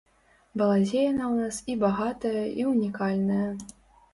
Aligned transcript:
Балазе 0.61 1.03
яна 1.11 1.25
ў 1.33 1.45
нас 1.47 1.55
і 1.73 1.77
багатая, 1.83 2.43
і 2.63 2.67
ўнікальная. 2.73 3.47